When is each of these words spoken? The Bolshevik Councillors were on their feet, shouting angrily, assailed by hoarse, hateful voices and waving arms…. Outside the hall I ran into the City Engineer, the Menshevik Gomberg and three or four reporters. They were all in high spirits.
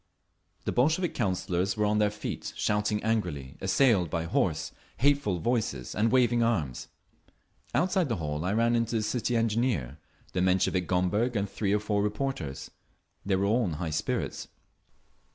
The 0.65 0.71
Bolshevik 0.71 1.13
Councillors 1.13 1.77
were 1.77 1.85
on 1.85 1.99
their 1.99 2.09
feet, 2.09 2.53
shouting 2.55 3.03
angrily, 3.03 3.55
assailed 3.61 4.09
by 4.09 4.23
hoarse, 4.23 4.71
hateful 4.97 5.37
voices 5.37 5.93
and 5.93 6.11
waving 6.11 6.41
arms…. 6.41 6.87
Outside 7.75 8.09
the 8.09 8.15
hall 8.15 8.43
I 8.43 8.51
ran 8.53 8.75
into 8.75 8.95
the 8.95 9.03
City 9.03 9.37
Engineer, 9.37 9.99
the 10.33 10.41
Menshevik 10.41 10.87
Gomberg 10.87 11.35
and 11.35 11.47
three 11.47 11.71
or 11.71 11.79
four 11.79 12.01
reporters. 12.01 12.71
They 13.27 13.35
were 13.35 13.45
all 13.45 13.65
in 13.65 13.73
high 13.73 13.91
spirits. 13.91 14.47